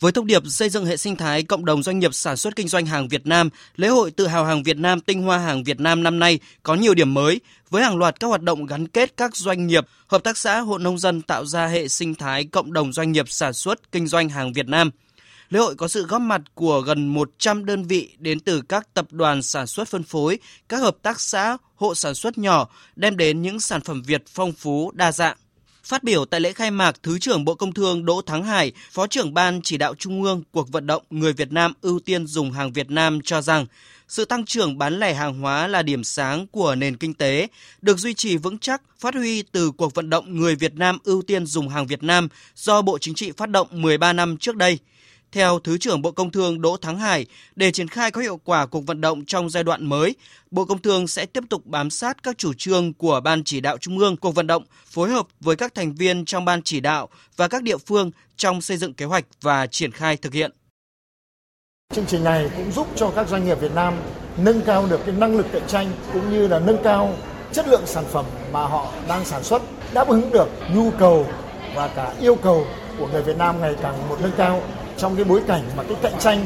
Với 0.00 0.12
thông 0.12 0.26
điệp 0.26 0.42
xây 0.46 0.68
dựng 0.68 0.86
hệ 0.86 0.96
sinh 0.96 1.16
thái 1.16 1.42
cộng 1.42 1.64
đồng 1.64 1.82
doanh 1.82 1.98
nghiệp 1.98 2.14
sản 2.14 2.36
xuất 2.36 2.56
kinh 2.56 2.68
doanh 2.68 2.86
hàng 2.86 3.08
Việt 3.08 3.26
Nam, 3.26 3.50
lễ 3.76 3.88
hội 3.88 4.10
tự 4.10 4.26
hào 4.26 4.44
hàng 4.44 4.62
Việt 4.62 4.76
Nam 4.76 5.00
tinh 5.00 5.22
hoa 5.22 5.38
hàng 5.38 5.64
Việt 5.64 5.80
Nam 5.80 6.02
năm 6.02 6.18
nay 6.18 6.38
có 6.62 6.74
nhiều 6.74 6.94
điểm 6.94 7.14
mới 7.14 7.40
với 7.70 7.82
hàng 7.82 7.96
loạt 7.96 8.20
các 8.20 8.26
hoạt 8.26 8.42
động 8.42 8.66
gắn 8.66 8.88
kết 8.88 9.16
các 9.16 9.36
doanh 9.36 9.66
nghiệp, 9.66 9.86
hợp 10.06 10.24
tác 10.24 10.36
xã, 10.36 10.60
hộ 10.60 10.78
nông 10.78 10.98
dân 10.98 11.22
tạo 11.22 11.46
ra 11.46 11.66
hệ 11.66 11.88
sinh 11.88 12.14
thái 12.14 12.44
cộng 12.44 12.72
đồng 12.72 12.92
doanh 12.92 13.12
nghiệp 13.12 13.28
sản 13.28 13.52
xuất 13.52 13.92
kinh 13.92 14.06
doanh 14.06 14.28
hàng 14.28 14.52
Việt 14.52 14.68
Nam. 14.68 14.90
Lễ 15.50 15.60
hội 15.60 15.74
có 15.74 15.88
sự 15.88 16.06
góp 16.06 16.20
mặt 16.20 16.40
của 16.54 16.80
gần 16.80 17.06
100 17.06 17.64
đơn 17.64 17.84
vị 17.84 18.14
đến 18.18 18.40
từ 18.40 18.60
các 18.60 18.94
tập 18.94 19.06
đoàn 19.10 19.42
sản 19.42 19.66
xuất 19.66 19.88
phân 19.88 20.02
phối, 20.02 20.38
các 20.68 20.76
hợp 20.76 20.96
tác 21.02 21.20
xã, 21.20 21.56
hộ 21.74 21.94
sản 21.94 22.14
xuất 22.14 22.38
nhỏ, 22.38 22.68
đem 22.96 23.16
đến 23.16 23.42
những 23.42 23.60
sản 23.60 23.80
phẩm 23.80 24.02
Việt 24.02 24.22
phong 24.28 24.52
phú, 24.52 24.90
đa 24.94 25.12
dạng. 25.12 25.36
Phát 25.88 26.04
biểu 26.04 26.24
tại 26.24 26.40
lễ 26.40 26.52
khai 26.52 26.70
mạc, 26.70 26.96
Thứ 27.02 27.18
trưởng 27.18 27.44
Bộ 27.44 27.54
Công 27.54 27.72
Thương 27.72 28.04
Đỗ 28.04 28.22
Thắng 28.22 28.44
Hải, 28.44 28.72
Phó 28.90 29.06
trưởng 29.06 29.34
Ban 29.34 29.60
chỉ 29.62 29.76
đạo 29.76 29.94
Trung 29.94 30.22
ương 30.22 30.42
cuộc 30.50 30.72
vận 30.72 30.86
động 30.86 31.02
người 31.10 31.32
Việt 31.32 31.52
Nam 31.52 31.72
ưu 31.80 32.00
tiên 32.00 32.26
dùng 32.26 32.52
hàng 32.52 32.72
Việt 32.72 32.90
Nam 32.90 33.20
cho 33.24 33.42
rằng 33.42 33.66
sự 34.08 34.24
tăng 34.24 34.44
trưởng 34.44 34.78
bán 34.78 34.98
lẻ 35.00 35.14
hàng 35.14 35.40
hóa 35.40 35.66
là 35.66 35.82
điểm 35.82 36.04
sáng 36.04 36.46
của 36.46 36.74
nền 36.74 36.96
kinh 36.96 37.14
tế, 37.14 37.48
được 37.82 37.98
duy 37.98 38.14
trì 38.14 38.36
vững 38.36 38.58
chắc, 38.58 38.82
phát 38.98 39.14
huy 39.14 39.42
từ 39.42 39.70
cuộc 39.70 39.94
vận 39.94 40.10
động 40.10 40.36
người 40.36 40.54
Việt 40.54 40.74
Nam 40.74 40.98
ưu 41.04 41.22
tiên 41.22 41.46
dùng 41.46 41.68
hàng 41.68 41.86
Việt 41.86 42.02
Nam 42.02 42.28
do 42.56 42.82
Bộ 42.82 42.98
Chính 42.98 43.14
trị 43.14 43.32
phát 43.36 43.48
động 43.48 43.68
13 43.70 44.12
năm 44.12 44.36
trước 44.36 44.56
đây. 44.56 44.78
Theo 45.32 45.58
Thứ 45.58 45.78
trưởng 45.78 46.02
Bộ 46.02 46.10
Công 46.10 46.30
Thương 46.30 46.60
Đỗ 46.60 46.76
Thắng 46.76 46.98
Hải, 46.98 47.26
để 47.56 47.70
triển 47.70 47.88
khai 47.88 48.10
có 48.10 48.20
hiệu 48.20 48.40
quả 48.44 48.66
cuộc 48.66 48.86
vận 48.86 49.00
động 49.00 49.24
trong 49.24 49.50
giai 49.50 49.64
đoạn 49.64 49.86
mới, 49.86 50.14
Bộ 50.50 50.64
Công 50.64 50.82
Thương 50.82 51.08
sẽ 51.08 51.26
tiếp 51.26 51.44
tục 51.50 51.66
bám 51.66 51.90
sát 51.90 52.22
các 52.22 52.38
chủ 52.38 52.52
trương 52.54 52.92
của 52.92 53.20
Ban 53.24 53.44
chỉ 53.44 53.60
đạo 53.60 53.78
Trung 53.78 53.98
ương 53.98 54.16
cuộc 54.16 54.34
vận 54.34 54.46
động, 54.46 54.64
phối 54.86 55.10
hợp 55.10 55.26
với 55.40 55.56
các 55.56 55.74
thành 55.74 55.94
viên 55.94 56.24
trong 56.24 56.44
Ban 56.44 56.62
chỉ 56.62 56.80
đạo 56.80 57.08
và 57.36 57.48
các 57.48 57.62
địa 57.62 57.76
phương 57.76 58.10
trong 58.36 58.60
xây 58.60 58.76
dựng 58.76 58.94
kế 58.94 59.04
hoạch 59.04 59.24
và 59.42 59.66
triển 59.66 59.92
khai 59.92 60.16
thực 60.16 60.32
hiện. 60.32 60.50
Chương 61.94 62.06
trình 62.06 62.24
này 62.24 62.50
cũng 62.56 62.72
giúp 62.72 62.86
cho 62.96 63.10
các 63.10 63.28
doanh 63.28 63.44
nghiệp 63.44 63.60
Việt 63.60 63.74
Nam 63.74 63.94
nâng 64.38 64.60
cao 64.60 64.86
được 64.86 65.00
cái 65.06 65.14
năng 65.14 65.36
lực 65.36 65.46
cạnh 65.52 65.66
tranh 65.68 65.90
cũng 66.12 66.30
như 66.30 66.48
là 66.48 66.58
nâng 66.58 66.82
cao 66.84 67.16
chất 67.52 67.68
lượng 67.68 67.86
sản 67.86 68.04
phẩm 68.12 68.24
mà 68.52 68.66
họ 68.66 68.92
đang 69.08 69.24
sản 69.24 69.44
xuất, 69.44 69.62
đáp 69.94 70.08
ứng 70.08 70.30
được 70.32 70.48
nhu 70.74 70.90
cầu 70.90 71.26
và 71.74 71.88
cả 71.88 72.14
yêu 72.20 72.34
cầu 72.34 72.66
của 72.98 73.08
người 73.08 73.22
Việt 73.22 73.36
Nam 73.36 73.60
ngày 73.60 73.74
càng 73.82 74.08
một 74.08 74.18
nâng 74.22 74.32
cao 74.36 74.62
trong 74.98 75.16
cái 75.16 75.24
bối 75.24 75.42
cảnh 75.46 75.62
mà 75.76 75.82
cái 75.82 75.96
cạnh 76.02 76.18
tranh 76.20 76.44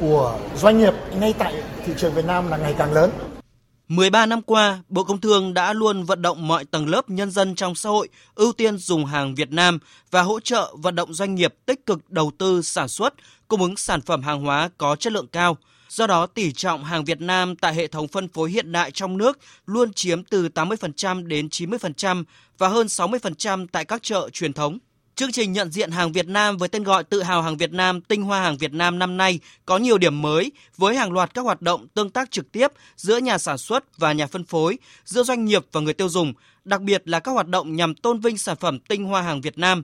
của 0.00 0.38
doanh 0.56 0.78
nghiệp 0.78 0.94
ngay 1.20 1.34
tại 1.38 1.54
thị 1.86 1.92
trường 1.98 2.14
Việt 2.14 2.24
Nam 2.24 2.48
là 2.48 2.56
ngày 2.56 2.74
càng 2.78 2.92
lớn. 2.92 3.10
13 3.88 4.26
năm 4.26 4.42
qua, 4.42 4.78
Bộ 4.88 5.04
Công 5.04 5.20
Thương 5.20 5.54
đã 5.54 5.72
luôn 5.72 6.04
vận 6.04 6.22
động 6.22 6.48
mọi 6.48 6.64
tầng 6.64 6.88
lớp 6.88 7.10
nhân 7.10 7.30
dân 7.30 7.54
trong 7.54 7.74
xã 7.74 7.90
hội 7.90 8.08
ưu 8.34 8.52
tiên 8.52 8.78
dùng 8.78 9.04
hàng 9.04 9.34
Việt 9.34 9.52
Nam 9.52 9.78
và 10.10 10.22
hỗ 10.22 10.40
trợ 10.40 10.74
vận 10.78 10.94
động 10.94 11.14
doanh 11.14 11.34
nghiệp 11.34 11.54
tích 11.66 11.86
cực 11.86 12.10
đầu 12.10 12.30
tư 12.38 12.62
sản 12.62 12.88
xuất, 12.88 13.14
cung 13.48 13.62
ứng 13.62 13.76
sản 13.76 14.00
phẩm 14.00 14.22
hàng 14.22 14.40
hóa 14.40 14.70
có 14.78 14.96
chất 14.96 15.12
lượng 15.12 15.26
cao. 15.26 15.56
Do 15.88 16.06
đó, 16.06 16.26
tỷ 16.26 16.52
trọng 16.52 16.84
hàng 16.84 17.04
Việt 17.04 17.20
Nam 17.20 17.56
tại 17.56 17.74
hệ 17.74 17.86
thống 17.86 18.08
phân 18.08 18.28
phối 18.28 18.50
hiện 18.50 18.72
đại 18.72 18.90
trong 18.90 19.18
nước 19.18 19.38
luôn 19.66 19.92
chiếm 19.92 20.24
từ 20.24 20.48
80% 20.54 21.26
đến 21.26 21.48
90% 21.48 22.24
và 22.58 22.68
hơn 22.68 22.86
60% 22.86 23.66
tại 23.72 23.84
các 23.84 24.02
chợ 24.02 24.28
truyền 24.32 24.52
thống. 24.52 24.78
Chương 25.20 25.32
trình 25.32 25.52
nhận 25.52 25.70
diện 25.70 25.90
hàng 25.90 26.12
Việt 26.12 26.28
Nam 26.28 26.56
với 26.56 26.68
tên 26.68 26.84
gọi 26.84 27.04
Tự 27.04 27.22
hào 27.22 27.42
hàng 27.42 27.56
Việt 27.56 27.72
Nam, 27.72 28.00
tinh 28.00 28.22
hoa 28.22 28.40
hàng 28.40 28.56
Việt 28.56 28.72
Nam 28.72 28.98
năm 28.98 29.16
nay 29.16 29.40
có 29.66 29.78
nhiều 29.78 29.98
điểm 29.98 30.22
mới 30.22 30.52
với 30.76 30.96
hàng 30.96 31.12
loạt 31.12 31.34
các 31.34 31.42
hoạt 31.42 31.62
động 31.62 31.88
tương 31.94 32.10
tác 32.10 32.30
trực 32.30 32.52
tiếp 32.52 32.68
giữa 32.96 33.18
nhà 33.18 33.38
sản 33.38 33.58
xuất 33.58 33.98
và 33.98 34.12
nhà 34.12 34.26
phân 34.26 34.44
phối, 34.44 34.78
giữa 35.04 35.22
doanh 35.22 35.44
nghiệp 35.44 35.66
và 35.72 35.80
người 35.80 35.94
tiêu 35.94 36.08
dùng, 36.08 36.32
đặc 36.64 36.80
biệt 36.80 37.08
là 37.08 37.20
các 37.20 37.32
hoạt 37.32 37.48
động 37.48 37.76
nhằm 37.76 37.94
tôn 37.94 38.20
vinh 38.20 38.38
sản 38.38 38.56
phẩm 38.60 38.78
tinh 38.78 39.04
hoa 39.04 39.22
hàng 39.22 39.40
Việt 39.40 39.58
Nam. 39.58 39.82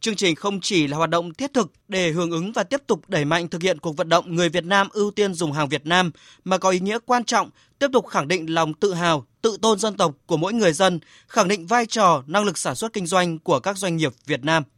Chương 0.00 0.16
trình 0.16 0.34
không 0.34 0.60
chỉ 0.60 0.86
là 0.86 0.96
hoạt 0.96 1.10
động 1.10 1.34
thiết 1.34 1.54
thực 1.54 1.72
để 1.88 2.10
hưởng 2.10 2.30
ứng 2.30 2.52
và 2.52 2.62
tiếp 2.62 2.82
tục 2.86 3.00
đẩy 3.08 3.24
mạnh 3.24 3.48
thực 3.48 3.62
hiện 3.62 3.78
cuộc 3.78 3.96
vận 3.96 4.08
động 4.08 4.34
người 4.34 4.48
Việt 4.48 4.64
Nam 4.64 4.88
ưu 4.92 5.10
tiên 5.10 5.34
dùng 5.34 5.52
hàng 5.52 5.68
Việt 5.68 5.86
Nam 5.86 6.10
mà 6.44 6.58
có 6.58 6.70
ý 6.70 6.80
nghĩa 6.80 6.98
quan 7.06 7.24
trọng 7.24 7.50
tiếp 7.78 7.88
tục 7.92 8.06
khẳng 8.06 8.28
định 8.28 8.54
lòng 8.54 8.74
tự 8.74 8.94
hào, 8.94 9.26
tự 9.42 9.56
tôn 9.62 9.78
dân 9.78 9.96
tộc 9.96 10.14
của 10.26 10.36
mỗi 10.36 10.52
người 10.52 10.72
dân, 10.72 11.00
khẳng 11.28 11.48
định 11.48 11.66
vai 11.66 11.86
trò, 11.86 12.22
năng 12.26 12.44
lực 12.44 12.58
sản 12.58 12.74
xuất 12.74 12.92
kinh 12.92 13.06
doanh 13.06 13.38
của 13.38 13.60
các 13.60 13.78
doanh 13.78 13.96
nghiệp 13.96 14.12
Việt 14.26 14.44
Nam. 14.44 14.64